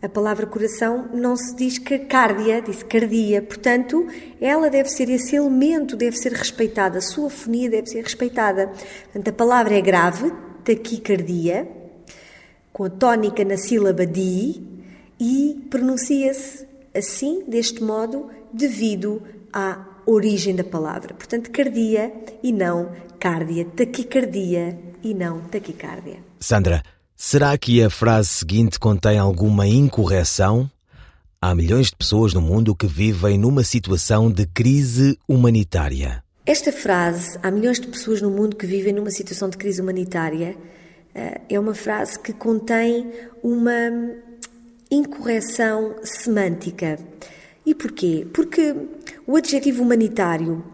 a 0.00 0.08
palavra 0.08 0.46
coração 0.46 1.08
não 1.12 1.36
se 1.36 1.56
diz 1.56 1.78
cardia, 1.78 2.62
diz 2.62 2.84
cardia. 2.84 3.42
Portanto, 3.42 4.06
ela 4.40 4.70
deve 4.70 4.88
ser 4.90 5.10
esse 5.10 5.34
elemento, 5.34 5.96
deve 5.96 6.16
ser 6.16 6.34
respeitada, 6.34 6.98
a 6.98 7.02
sua 7.02 7.28
fonia 7.28 7.68
deve 7.68 7.88
ser 7.88 8.04
respeitada. 8.04 8.68
Portanto, 9.04 9.28
a 9.28 9.32
palavra 9.32 9.74
é 9.74 9.80
grave, 9.80 10.32
taquicardia, 10.62 11.81
com 12.72 12.84
a 12.84 12.90
tónica 12.90 13.44
na 13.44 13.56
sílaba 13.56 14.06
di 14.06 14.62
e 15.20 15.66
pronuncia-se 15.70 16.66
assim, 16.94 17.44
deste 17.46 17.82
modo, 17.82 18.28
devido 18.52 19.22
à 19.52 19.84
origem 20.06 20.54
da 20.54 20.64
palavra. 20.64 21.14
Portanto, 21.14 21.50
cardia 21.50 22.12
e 22.42 22.52
não 22.52 22.92
cárdia, 23.18 23.64
taquicardia 23.64 24.78
e 25.02 25.14
não 25.14 25.40
taquicardia. 25.42 26.18
Sandra, 26.40 26.82
será 27.16 27.56
que 27.56 27.82
a 27.82 27.88
frase 27.88 28.28
seguinte 28.28 28.78
contém 28.78 29.18
alguma 29.18 29.66
incorreção? 29.66 30.70
Há 31.40 31.54
milhões 31.54 31.88
de 31.88 31.96
pessoas 31.96 32.34
no 32.34 32.40
mundo 32.40 32.74
que 32.74 32.86
vivem 32.86 33.38
numa 33.38 33.64
situação 33.64 34.30
de 34.30 34.46
crise 34.46 35.18
humanitária. 35.28 36.22
Esta 36.44 36.72
frase, 36.72 37.38
há 37.42 37.50
milhões 37.50 37.80
de 37.80 37.86
pessoas 37.86 38.20
no 38.20 38.30
mundo 38.30 38.56
que 38.56 38.66
vivem 38.66 38.92
numa 38.92 39.10
situação 39.10 39.48
de 39.48 39.56
crise 39.56 39.80
humanitária, 39.80 40.56
é 41.14 41.58
uma 41.58 41.74
frase 41.74 42.18
que 42.18 42.32
contém 42.32 43.10
uma 43.42 43.90
incorreção 44.90 45.96
semântica. 46.02 46.98
E 47.64 47.74
porquê? 47.74 48.26
Porque 48.32 48.74
o 49.26 49.36
adjetivo 49.36 49.82
humanitário, 49.82 50.64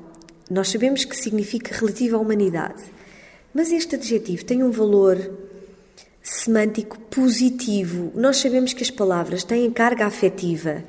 nós 0.50 0.68
sabemos 0.68 1.04
que 1.04 1.16
significa 1.16 1.74
relativo 1.74 2.16
à 2.16 2.18
humanidade, 2.18 2.82
mas 3.52 3.70
este 3.70 3.96
adjetivo 3.96 4.44
tem 4.44 4.62
um 4.62 4.70
valor 4.70 5.18
semântico 6.22 6.98
positivo. 7.00 8.12
Nós 8.14 8.38
sabemos 8.38 8.72
que 8.72 8.82
as 8.82 8.90
palavras 8.90 9.44
têm 9.44 9.70
carga 9.70 10.06
afetiva. 10.06 10.84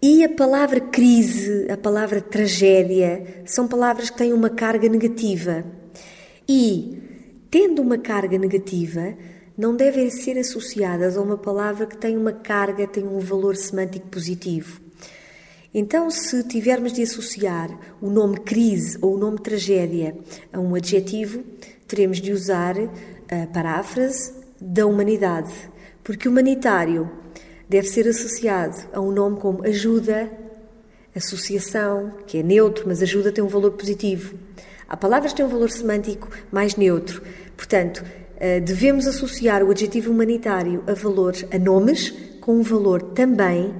E 0.00 0.24
a 0.24 0.28
palavra 0.28 0.80
crise, 0.80 1.70
a 1.70 1.76
palavra 1.76 2.20
tragédia, 2.20 3.42
são 3.46 3.68
palavras 3.68 4.10
que 4.10 4.18
têm 4.18 4.32
uma 4.32 4.50
carga 4.50 4.88
negativa. 4.88 5.64
E, 6.48 6.98
tendo 7.52 7.82
uma 7.82 7.98
carga 7.98 8.38
negativa, 8.38 9.14
não 9.58 9.76
devem 9.76 10.08
ser 10.08 10.38
associadas 10.38 11.18
a 11.18 11.20
uma 11.20 11.36
palavra 11.36 11.84
que 11.84 11.98
tem 11.98 12.16
uma 12.16 12.32
carga, 12.32 12.86
tem 12.86 13.06
um 13.06 13.18
valor 13.18 13.56
semântico 13.56 14.08
positivo. 14.08 14.80
Então, 15.74 16.10
se 16.10 16.42
tivermos 16.44 16.94
de 16.94 17.02
associar 17.02 17.68
o 18.00 18.08
nome 18.08 18.38
crise 18.40 18.96
ou 19.02 19.16
o 19.16 19.18
nome 19.18 19.38
tragédia 19.38 20.16
a 20.50 20.58
um 20.58 20.74
adjetivo, 20.74 21.44
teremos 21.86 22.22
de 22.22 22.32
usar 22.32 22.74
a 22.78 23.46
paráfrase 23.52 24.32
da 24.58 24.86
humanidade, 24.86 25.52
porque 26.02 26.28
humanitário 26.28 27.10
deve 27.68 27.86
ser 27.86 28.08
associado 28.08 28.78
a 28.94 29.00
um 29.00 29.12
nome 29.12 29.38
como 29.38 29.62
ajuda, 29.66 30.32
associação, 31.14 32.14
que 32.26 32.38
é 32.38 32.42
neutro, 32.42 32.84
mas 32.86 33.02
ajuda 33.02 33.30
tem 33.30 33.44
um 33.44 33.48
valor 33.48 33.72
positivo. 33.72 34.38
Há 34.88 34.96
palavras 34.96 35.32
que 35.32 35.38
têm 35.38 35.46
um 35.46 35.50
valor 35.50 35.70
semântico 35.70 36.28
mais 36.50 36.76
neutro. 36.76 37.22
Portanto, 37.56 38.04
eh, 38.36 38.60
devemos 38.60 39.06
associar 39.06 39.62
o 39.62 39.70
adjetivo 39.70 40.10
humanitário 40.10 40.82
a 40.88 40.94
valores, 40.94 41.46
a 41.52 41.58
nomes, 41.58 42.12
com 42.40 42.56
um 42.56 42.62
valor 42.62 43.00
também 43.00 43.72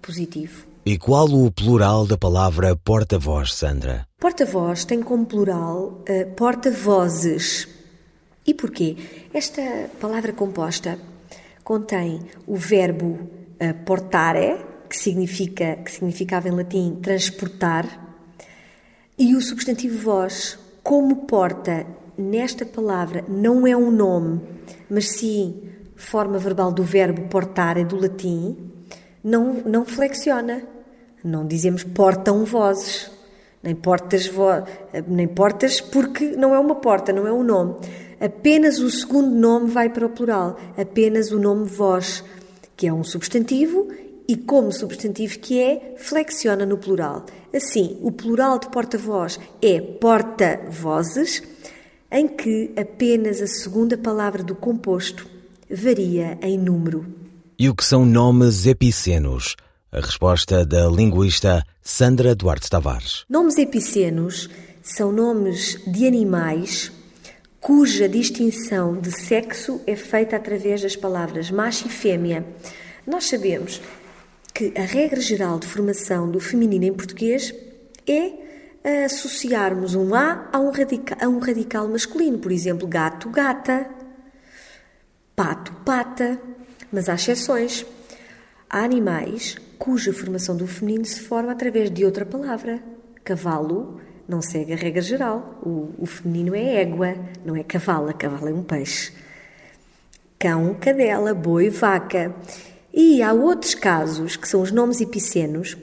positivo. 0.00 0.64
E 0.86 0.96
qual 0.96 1.28
o 1.28 1.52
plural 1.52 2.06
da 2.06 2.16
palavra 2.16 2.74
porta-voz, 2.74 3.52
Sandra? 3.52 4.06
Porta-voz 4.18 4.86
tem 4.86 5.02
como 5.02 5.26
plural 5.26 6.02
uh, 6.08 6.34
porta-vozes. 6.34 7.68
E 8.46 8.54
porquê? 8.54 8.96
Esta 9.34 9.90
palavra 10.00 10.32
composta 10.32 10.98
contém 11.62 12.20
o 12.46 12.56
verbo 12.56 13.06
uh, 13.60 13.84
portare, 13.84 14.56
que 14.88 14.96
significa 14.96 15.76
que 15.76 15.90
significava 15.90 16.48
em 16.48 16.52
latim 16.52 16.96
transportar, 17.02 18.09
e 19.20 19.36
o 19.36 19.40
substantivo 19.42 19.98
voz, 19.98 20.58
como 20.82 21.26
porta 21.26 21.86
nesta 22.16 22.64
palavra 22.64 23.22
não 23.28 23.66
é 23.66 23.76
um 23.76 23.90
nome, 23.90 24.40
mas 24.88 25.10
sim 25.10 25.62
forma 25.94 26.38
verbal 26.38 26.72
do 26.72 26.82
verbo 26.82 27.28
portare 27.28 27.84
do 27.84 28.00
latim, 28.00 28.56
não, 29.22 29.52
não 29.66 29.84
flexiona. 29.84 30.62
Não 31.22 31.46
dizemos 31.46 31.84
portam 31.84 32.46
vozes, 32.46 33.10
nem 33.62 33.74
portas, 33.74 34.26
vo... 34.26 34.46
nem 35.06 35.28
portas 35.28 35.82
porque 35.82 36.30
não 36.30 36.54
é 36.54 36.58
uma 36.58 36.76
porta, 36.76 37.12
não 37.12 37.26
é 37.26 37.32
um 37.32 37.42
nome. 37.42 37.74
Apenas 38.18 38.78
o 38.78 38.88
segundo 38.88 39.28
nome 39.28 39.70
vai 39.70 39.90
para 39.90 40.06
o 40.06 40.08
plural, 40.08 40.58
apenas 40.78 41.30
o 41.30 41.38
nome 41.38 41.66
voz, 41.66 42.24
que 42.74 42.86
é 42.86 42.92
um 42.92 43.04
substantivo 43.04 43.86
e, 44.30 44.36
como 44.36 44.70
substantivo 44.70 45.40
que 45.40 45.60
é, 45.60 45.96
flexiona 45.98 46.64
no 46.64 46.78
plural. 46.78 47.26
Assim, 47.52 47.98
o 48.00 48.12
plural 48.12 48.60
de 48.60 48.68
porta-voz 48.68 49.40
é 49.60 49.80
porta-vozes, 49.80 51.42
em 52.12 52.28
que 52.28 52.70
apenas 52.76 53.42
a 53.42 53.48
segunda 53.48 53.98
palavra 53.98 54.44
do 54.44 54.54
composto 54.54 55.26
varia 55.68 56.38
em 56.42 56.56
número. 56.56 57.04
E 57.58 57.68
o 57.68 57.74
que 57.74 57.84
são 57.84 58.06
nomes 58.06 58.66
epicenos? 58.66 59.56
A 59.90 59.98
resposta 59.98 60.64
da 60.64 60.88
linguista 60.88 61.64
Sandra 61.82 62.32
Duarte 62.32 62.70
Tavares. 62.70 63.24
Nomes 63.28 63.58
epicenos 63.58 64.48
são 64.80 65.10
nomes 65.10 65.76
de 65.88 66.06
animais 66.06 66.92
cuja 67.60 68.08
distinção 68.08 68.96
de 68.96 69.10
sexo 69.10 69.80
é 69.88 69.96
feita 69.96 70.36
através 70.36 70.82
das 70.82 70.94
palavras 70.94 71.50
macho 71.50 71.88
e 71.88 71.90
fêmea. 71.90 72.46
Nós 73.04 73.24
sabemos 73.24 73.80
que 74.60 74.78
a 74.78 74.82
regra 74.82 75.22
geral 75.22 75.58
de 75.58 75.66
formação 75.66 76.30
do 76.30 76.38
feminino 76.38 76.84
em 76.84 76.92
português 76.92 77.54
é 78.06 79.04
associarmos 79.06 79.94
um 79.94 80.14
A 80.14 80.50
a 80.52 80.60
um, 80.60 80.70
radical, 80.70 81.16
a 81.18 81.28
um 81.28 81.38
radical 81.38 81.88
masculino, 81.88 82.38
por 82.38 82.52
exemplo, 82.52 82.86
gato, 82.86 83.30
gata, 83.30 83.88
pato, 85.34 85.72
pata. 85.82 86.38
Mas 86.92 87.08
há 87.08 87.14
exceções. 87.14 87.86
Há 88.68 88.84
animais 88.84 89.56
cuja 89.78 90.12
formação 90.12 90.54
do 90.54 90.66
feminino 90.66 91.06
se 91.06 91.20
forma 91.20 91.52
através 91.52 91.90
de 91.90 92.04
outra 92.04 92.26
palavra. 92.26 92.82
Cavalo 93.24 93.98
não 94.28 94.42
segue 94.42 94.74
a 94.74 94.76
regra 94.76 95.00
geral. 95.00 95.58
O, 95.62 95.94
o 95.96 96.04
feminino 96.04 96.54
é 96.54 96.82
égua, 96.82 97.14
não 97.46 97.56
é 97.56 97.62
cavala. 97.62 98.12
Cavalo 98.12 98.50
é 98.50 98.52
um 98.52 98.62
peixe. 98.62 99.10
Cão, 100.38 100.74
cadela, 100.74 101.32
boi, 101.32 101.70
vaca. 101.70 102.34
E 102.92 103.22
há 103.22 103.32
outros 103.32 103.74
casos, 103.74 104.36
que 104.36 104.48
são 104.48 104.60
os 104.60 104.72
nomes 104.72 105.00
epicenos, 105.00 105.76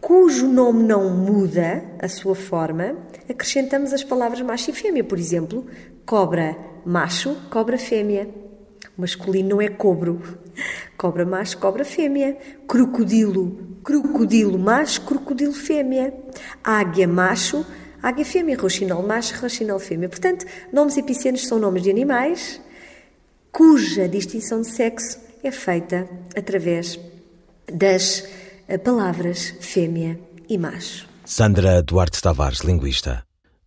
cujo 0.00 0.48
nome 0.48 0.82
não 0.82 1.08
muda 1.10 1.84
a 2.00 2.08
sua 2.08 2.34
forma, 2.34 2.96
acrescentamos 3.28 3.92
as 3.92 4.02
palavras 4.02 4.40
macho 4.40 4.70
e 4.70 4.74
fêmea. 4.74 5.04
Por 5.04 5.18
exemplo, 5.18 5.66
cobra 6.04 6.56
macho, 6.84 7.36
cobra 7.50 7.78
fêmea. 7.78 8.28
O 8.98 9.00
masculino 9.00 9.50
não 9.50 9.62
é 9.62 9.68
cobro. 9.68 10.20
Cobra 10.96 11.24
macho, 11.24 11.56
cobra 11.58 11.84
fêmea. 11.84 12.36
Crocodilo, 12.66 13.76
crocodilo 13.84 14.58
macho, 14.58 15.02
crocodilo 15.02 15.52
fêmea. 15.52 16.12
Águia 16.64 17.06
macho, 17.06 17.64
águia 18.02 18.24
fêmea. 18.24 18.58
Roxinol 18.58 19.04
macho, 19.04 19.40
roxinol 19.40 19.78
fêmea. 19.78 20.08
Portanto, 20.08 20.44
nomes 20.72 20.96
epicenos 20.96 21.46
são 21.46 21.60
nomes 21.60 21.82
de 21.82 21.90
animais 21.90 22.60
cuja 23.52 24.08
distinção 24.08 24.60
de 24.60 24.68
sexo 24.68 25.29
é 25.42 25.50
feita 25.50 26.08
através 26.36 26.98
das 27.72 28.24
eh, 28.68 28.78
palavras 28.78 29.54
fêmea 29.60 30.18
e 30.48 30.58
macho. 30.58 31.06
Sandra 31.24 31.82
Duarte 31.82 32.20
Tavares, 32.20 32.60
linguista. 32.60 33.24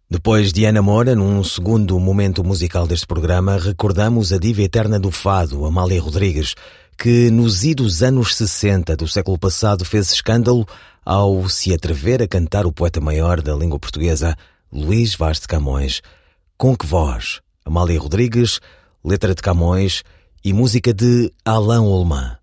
Depois 0.10 0.54
de 0.54 0.66
Ana 0.66 0.82
Moura, 0.82 1.16
num 1.16 1.44
segundo 1.44 2.00
momento 2.00 2.44
musical 2.44 2.86
deste 2.86 3.08
programa, 3.08 3.58
recordamos 3.58 4.32
a 4.32 4.38
diva 4.38 4.62
eterna 4.62 5.00
do 5.00 5.10
fado, 5.10 5.66
Amália 5.66 6.02
Rodrigues, 6.02 6.54
que 6.98 7.32
nos 7.32 7.64
idos 7.64 8.04
anos 8.04 8.36
60 8.36 8.96
do 8.96 9.08
século 9.08 9.40
passado 9.40 9.84
fez 9.84 10.12
escândalo 10.12 10.68
ao 11.04 11.50
se 11.50 11.74
atrever 11.74 12.22
a 12.22 12.28
cantar 12.28 12.66
o 12.66 12.72
poeta 12.72 13.02
maior 13.02 13.42
da 13.42 13.56
língua 13.56 13.80
portuguesa, 13.80 14.36
Luís 14.72 15.16
Vaz 15.16 15.40
de 15.40 15.48
Camões. 15.48 16.02
Com 16.58 16.76
que 16.76 16.86
voz 16.86 17.42
Amália 17.66 18.00
Rodrigues, 18.00 18.60
letra 19.04 19.34
de 19.34 19.42
Camões 19.42 20.04
e 20.43 20.51
música 20.51 20.93
de 20.93 21.32
Alain 21.45 21.79
Olman. 21.79 22.38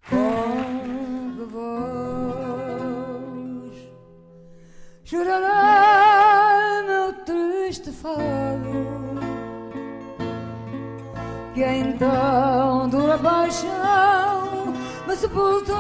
Chorará 5.04 6.84
meu 6.86 7.12
triste 7.24 7.90
fado 7.90 9.18
Que 11.52 11.64
então 11.64 12.88
dura 12.88 13.18
paixão 13.18 14.72
me 15.06 15.16
sepultou 15.16 15.74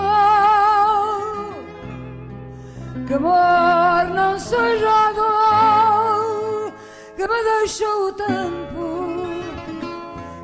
Que 3.06 3.14
amor 3.14 4.12
não 4.12 4.36
seja 4.36 5.12
dor 5.14 6.72
Que 7.16 7.22
me 7.28 7.44
deixou 7.44 8.08
o 8.08 8.12
tempo 8.12 9.06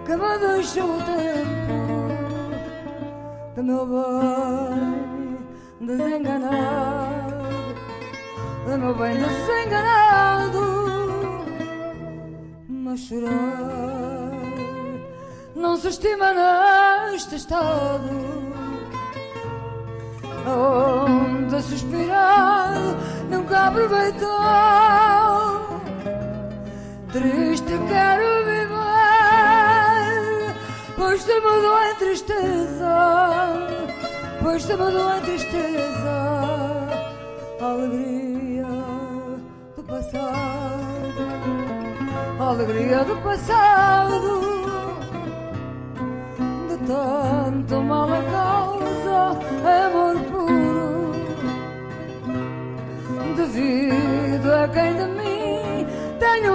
Que 0.07 0.17
me 0.17 0.39
deixou 0.39 0.97
o 0.97 1.03
tempo 1.03 1.56
meu 3.67 3.85
bem 3.85 5.39
desenganado 5.81 7.37
do 8.65 8.79
meu 8.79 8.95
bem 8.95 9.17
desenganado, 9.17 10.61
mas 12.69 13.01
chorar 13.01 14.37
não 15.57 15.77
se 15.77 15.89
estima 15.89 16.33
neste 17.11 17.35
estado. 17.37 18.37
Onde 20.49 21.61
suspirar 21.63 22.73
nunca 23.29 23.67
aproveitou. 23.67 24.29
Triste 27.13 27.73
quero 27.89 28.46
te 31.37 31.41
mudou 31.43 31.83
em 31.83 31.95
tristeza, 31.97 32.97
pois 34.43 34.65
te 34.65 34.75
mudou 34.75 35.17
em 35.17 35.21
tristeza, 35.21 36.15
alegria 37.61 38.67
passado, 39.87 40.33
alegria 42.41 43.05
do 43.05 43.17
passado, 43.19 44.41
de 46.69 46.77
tanto 46.87 47.83
mal 47.83 48.09
a 48.13 48.23
causa, 48.33 49.39
amor 49.85 50.17
puro, 50.31 51.13
devido 53.37 54.55
a 54.55 54.69
quem 54.69 54.97
de 54.97 55.05
mim 55.05 55.87
tenho 56.19 56.55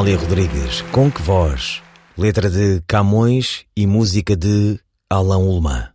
Amália 0.00 0.16
Rodrigues, 0.16 0.80
Com 0.92 1.10
Que 1.10 1.20
Voz? 1.20 1.82
Letra 2.16 2.48
de 2.48 2.82
Camões 2.88 3.66
e 3.76 3.86
música 3.86 4.34
de 4.34 4.80
Alain 5.10 5.42
Ullmann. 5.42 5.88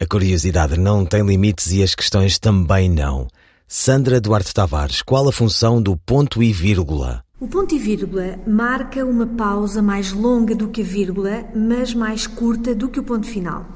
A 0.00 0.06
curiosidade 0.08 0.78
não 0.78 1.04
tem 1.04 1.26
limites 1.26 1.72
e 1.72 1.82
as 1.82 1.92
questões 1.92 2.38
também 2.38 2.88
não. 2.88 3.26
Sandra 3.66 4.20
Duarte 4.20 4.54
Tavares, 4.54 5.02
qual 5.02 5.28
a 5.28 5.32
função 5.32 5.82
do 5.82 5.96
ponto 5.96 6.40
e 6.40 6.52
vírgula? 6.52 7.24
O 7.40 7.48
ponto 7.48 7.74
e 7.74 7.80
vírgula 7.80 8.38
marca 8.46 9.04
uma 9.04 9.26
pausa 9.26 9.82
mais 9.82 10.12
longa 10.12 10.54
do 10.54 10.68
que 10.68 10.82
a 10.82 10.84
vírgula, 10.84 11.46
mas 11.52 11.92
mais 11.92 12.28
curta 12.28 12.76
do 12.76 12.88
que 12.88 13.00
o 13.00 13.02
ponto 13.02 13.26
final. 13.26 13.66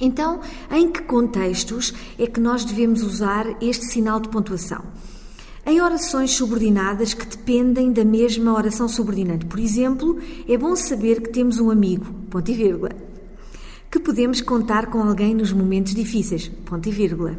Então, 0.00 0.40
em 0.70 0.88
que 0.88 1.02
contextos 1.02 1.92
é 2.16 2.28
que 2.28 2.38
nós 2.38 2.64
devemos 2.64 3.02
usar 3.02 3.44
este 3.60 3.86
sinal 3.86 4.20
de 4.20 4.28
pontuação? 4.28 4.84
Em 5.68 5.82
orações 5.82 6.30
subordinadas 6.30 7.12
que 7.12 7.26
dependem 7.26 7.92
da 7.92 8.02
mesma 8.02 8.54
oração 8.54 8.88
subordinante. 8.88 9.44
Por 9.44 9.58
exemplo, 9.58 10.18
é 10.48 10.56
bom 10.56 10.74
saber 10.74 11.20
que 11.20 11.28
temos 11.28 11.60
um 11.60 11.70
amigo, 11.70 12.06
ponto 12.30 12.50
e 12.50 12.54
vírgula. 12.54 12.92
Que 13.90 14.00
podemos 14.00 14.40
contar 14.40 14.86
com 14.86 15.02
alguém 15.02 15.34
nos 15.34 15.52
momentos 15.52 15.94
difíceis, 15.94 16.48
ponto 16.64 16.88
e 16.88 16.90
vírgula. 16.90 17.38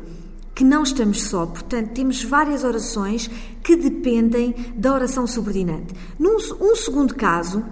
Que 0.54 0.64
não 0.64 0.84
estamos 0.84 1.24
só, 1.24 1.48
portanto, 1.48 1.90
temos 1.96 2.24
várias 2.24 2.64
orações 2.64 3.32
que 3.64 3.76
dependem 3.76 4.54
da 4.76 4.94
oração 4.94 5.26
subordinante. 5.26 5.96
Num 6.20 6.38
um 6.62 6.76
segundo 6.76 7.16
caso, 7.16 7.66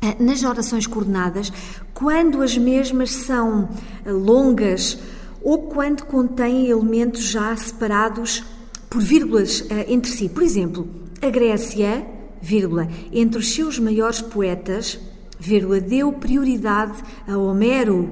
eh, 0.00 0.14
nas 0.22 0.44
orações 0.44 0.86
coordenadas, 0.86 1.52
quando 1.92 2.40
as 2.40 2.56
mesmas 2.56 3.10
são 3.10 3.68
eh, 4.06 4.12
longas 4.12 4.96
ou 5.42 5.62
quando 5.62 6.04
contêm 6.04 6.68
elementos 6.68 7.24
já 7.24 7.56
separados 7.56 8.44
por 8.92 9.00
vírgulas 9.00 9.64
eh, 9.70 9.86
entre 9.88 10.10
si. 10.10 10.28
Por 10.28 10.42
exemplo, 10.42 10.86
a 11.22 11.30
Grécia, 11.30 12.06
vírgula, 12.42 12.86
entre 13.10 13.38
os 13.38 13.54
seus 13.54 13.78
maiores 13.78 14.20
poetas, 14.20 15.00
vírgula, 15.40 15.80
deu 15.80 16.12
prioridade 16.12 17.02
a 17.26 17.38
Homero. 17.38 18.10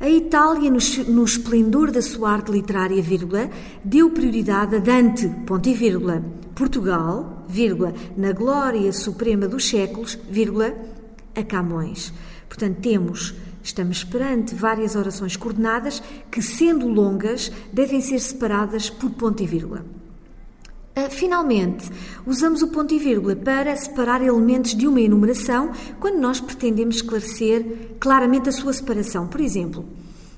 A 0.00 0.08
Itália, 0.08 0.70
no, 0.70 0.78
no 1.08 1.22
esplendor 1.22 1.90
da 1.90 2.00
sua 2.00 2.30
arte 2.30 2.50
literária, 2.50 3.02
vírgula, 3.02 3.50
deu 3.84 4.08
prioridade 4.08 4.76
a 4.76 4.78
Dante, 4.78 5.28
ponto 5.44 5.68
e 5.68 5.74
vírgula. 5.74 6.24
Portugal, 6.54 7.44
vírgula, 7.46 7.92
na 8.16 8.32
glória 8.32 8.90
suprema 8.94 9.46
dos 9.46 9.68
séculos, 9.68 10.18
vírgula, 10.30 10.74
a 11.36 11.42
Camões. 11.42 12.10
Portanto, 12.48 12.80
temos 12.80 13.34
Estamos 13.62 14.02
perante 14.04 14.54
várias 14.54 14.96
orações 14.96 15.36
coordenadas 15.36 16.02
que, 16.30 16.40
sendo 16.40 16.88
longas, 16.88 17.52
devem 17.72 18.00
ser 18.00 18.18
separadas 18.18 18.88
por 18.88 19.10
ponto 19.10 19.42
e 19.42 19.46
vírgula. 19.46 19.84
Ah, 20.96 21.08
finalmente, 21.08 21.88
usamos 22.26 22.62
o 22.62 22.68
ponto 22.68 22.92
e 22.92 22.98
vírgula 22.98 23.36
para 23.36 23.76
separar 23.76 24.22
elementos 24.22 24.74
de 24.74 24.88
uma 24.88 25.00
enumeração 25.00 25.70
quando 26.00 26.18
nós 26.18 26.40
pretendemos 26.40 26.96
esclarecer 26.96 27.96
claramente 28.00 28.48
a 28.48 28.52
sua 28.52 28.72
separação. 28.72 29.28
Por 29.28 29.40
exemplo, 29.40 29.84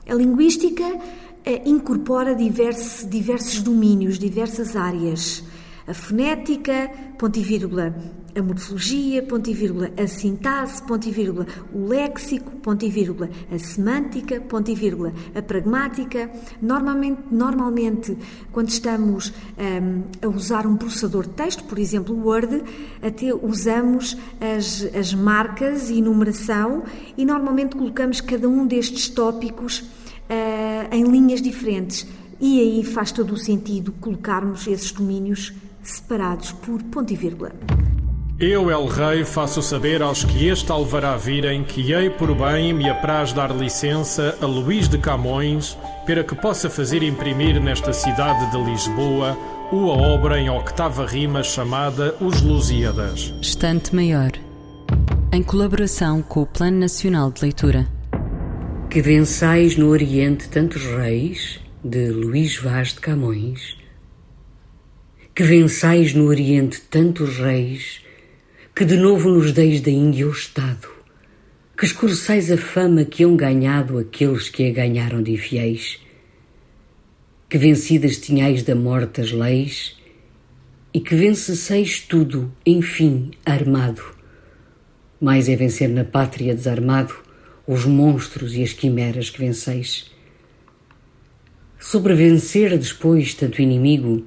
a 0.07 0.15
linguística 0.15 0.85
ah, 0.85 1.63
incorpora 1.65 2.35
diversos, 2.35 3.09
diversos 3.09 3.63
domínios, 3.63 4.19
diversas 4.19 4.77
áreas. 4.77 5.43
A 5.87 5.95
fonética, 5.95 6.91
ponto 7.19 7.39
e 7.39 7.43
vírgula, 7.43 7.95
a 8.35 8.43
morfologia, 8.43 9.23
ponto 9.23 9.51
e 9.51 9.55
vírgula, 9.55 9.91
a 9.97 10.07
sintase, 10.07 10.83
ponto 10.83 11.07
e 11.07 11.11
vírgula, 11.11 11.47
o 11.73 11.87
léxico, 11.87 12.51
ponto 12.57 12.85
e 12.85 12.89
vírgula, 12.89 13.29
a 13.51 13.59
semântica, 13.59 14.41
ponto 14.41 14.71
e 14.71 14.75
vírgula, 14.75 15.13
a 15.35 15.43
pragmática. 15.43 16.31
Normalmente, 16.61 17.21
normalmente 17.31 18.17
quando 18.51 18.69
estamos 18.69 19.33
um, 19.59 20.03
a 20.23 20.29
usar 20.29 20.67
um 20.67 20.77
processador 20.77 21.25
de 21.25 21.35
texto, 21.35 21.65
por 21.65 21.79
exemplo, 21.79 22.15
o 22.15 22.27
Word, 22.27 22.63
até 23.03 23.35
usamos 23.35 24.17
as, 24.41 24.83
as 24.95 25.15
marcas 25.15 25.91
e 25.91 26.01
numeração 26.01 26.85
e 27.17 27.25
normalmente 27.25 27.77
colocamos 27.77 28.21
cada 28.21 28.49
um 28.49 28.67
destes 28.67 29.09
tópicos 29.09 29.81
uh, 29.81 30.95
em 30.95 31.05
linhas 31.05 31.43
diferentes. 31.43 32.07
E 32.41 32.61
aí 32.61 32.85
faz 32.85 33.13
todo 33.13 33.35
o 33.35 33.37
sentido 33.37 33.93
colocarmos 34.01 34.67
esses 34.67 34.91
domínios 34.91 35.53
separados 35.83 36.53
por 36.53 36.83
ponto 36.85 37.13
e 37.13 37.17
vírgula. 37.17 37.53
Eu, 38.45 38.73
El 38.73 38.87
Rei, 38.87 39.25
faço 39.25 39.63
saber 39.63 40.03
aos 40.03 40.25
que 40.25 40.49
este 40.49 40.73
alvará 40.73 41.17
virem 41.17 41.63
que 41.63 41.93
hei 41.93 42.11
por 42.11 42.35
bem 42.35 42.73
me 42.73 42.91
apraz 42.91 43.33
dar 43.33 43.55
licença 43.57 44.37
a 44.41 44.47
Luís 44.47 44.89
de 44.89 44.99
Camões 44.99 45.79
para 46.05 46.25
que 46.25 46.35
possa 46.35 46.69
fazer 46.69 47.05
imprimir 47.05 47.63
nesta 47.63 47.93
cidade 47.93 48.51
de 48.51 48.61
Lisboa 48.69 49.39
uma 49.71 49.93
obra 49.93 50.41
em 50.41 50.51
octava 50.51 51.07
rima 51.07 51.45
chamada 51.45 52.17
Os 52.21 52.43
Lusíadas. 52.43 53.33
Estante 53.41 53.95
Maior. 53.95 54.33
Em 55.33 55.41
colaboração 55.41 56.21
com 56.21 56.43
o 56.43 56.47
Plano 56.47 56.81
Nacional 56.81 57.31
de 57.31 57.43
Leitura. 57.43 57.87
Que 58.91 59.01
vençais 59.01 59.77
no 59.77 59.87
Oriente 59.87 60.49
tantos 60.49 60.85
reis, 60.85 61.61
de 61.85 62.11
Luís 62.11 62.57
Vaz 62.57 62.89
de 62.89 62.99
Camões. 62.99 63.77
Que 65.33 65.45
vençais 65.45 66.13
no 66.13 66.27
Oriente 66.27 66.81
tantos 66.81 67.39
reis, 67.39 68.03
que 68.75 68.87
de 68.87 68.97
novo 68.97 69.29
nos 69.29 69.53
deis 69.53 69.83
da 69.83 69.91
Índia 69.91 70.27
o 70.27 70.31
Estado. 70.31 70.89
Que 71.77 71.85
escureçais 71.85 72.51
a 72.51 72.57
fama 72.57 73.05
que 73.05 73.23
hão 73.23 73.37
ganhado 73.37 73.99
aqueles 73.99 74.49
que 74.49 74.67
a 74.67 74.73
ganharam 74.73 75.23
de 75.23 75.37
fiéis. 75.37 76.01
Que 77.51 77.59
vencidas 77.59 78.17
tinhais 78.17 78.63
da 78.63 78.75
morte 78.75 79.21
as 79.21 79.31
leis, 79.31 79.95
e 80.95 81.01
que 81.01 81.15
vencesseis 81.15 82.01
tudo, 82.01 82.51
enfim, 82.65 83.31
armado. 83.45 84.03
Mais 85.21 85.51
é 85.51 85.57
vencer 85.57 85.91
na 85.91 86.05
pátria 86.05 86.55
desarmado 86.55 87.15
os 87.67 87.85
monstros 87.85 88.55
e 88.55 88.63
as 88.63 88.73
quimeras 88.73 89.29
que 89.29 89.39
venceis. 89.39 90.11
Sobrevencer 91.79 92.77
depois 92.79 93.35
tanto 93.35 93.61
inimigo 93.61 94.27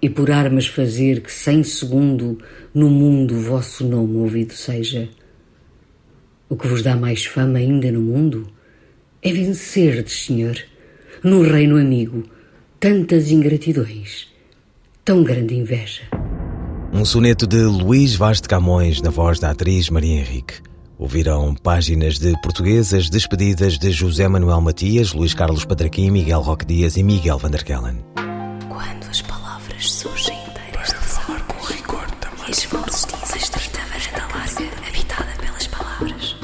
e 0.00 0.08
por 0.08 0.30
armas 0.30 0.66
fazer 0.66 1.20
que 1.22 1.32
sem 1.32 1.62
segundo 1.62 2.38
no 2.72 2.88
mundo 2.88 3.40
vosso 3.40 3.84
nome 3.84 4.16
ouvido 4.18 4.52
seja. 4.52 5.08
O 6.48 6.56
que 6.56 6.66
vos 6.66 6.82
dá 6.82 6.96
mais 6.96 7.24
fama 7.24 7.58
ainda 7.58 7.90
no 7.90 8.00
mundo 8.00 8.48
é 9.22 9.32
vencerdes, 9.32 10.26
Senhor, 10.26 10.56
no 11.22 11.42
reino 11.42 11.76
amigo, 11.76 12.24
tantas 12.78 13.30
ingratidões, 13.30 14.28
tão 15.04 15.24
grande 15.24 15.54
inveja. 15.54 16.02
Um 16.92 17.04
soneto 17.04 17.46
de 17.46 17.62
Luís 17.62 18.14
Vaz 18.14 18.40
de 18.40 18.48
Camões 18.48 19.02
na 19.02 19.10
voz 19.10 19.38
da 19.38 19.50
atriz 19.50 19.90
Maria 19.90 20.20
Henrique. 20.20 20.54
Ouviram 20.96 21.54
páginas 21.54 22.18
de 22.18 22.32
portuguesas 22.40 23.10
despedidas 23.10 23.78
de 23.78 23.92
José 23.92 24.26
Manuel 24.26 24.60
Matias, 24.60 25.12
Luís 25.12 25.34
Carlos 25.34 25.64
Patraquim, 25.64 26.10
Miguel 26.10 26.40
Roque 26.40 26.64
Dias 26.64 26.96
e 26.96 27.02
Miguel 27.02 27.38
Vanderkellen. 27.38 27.98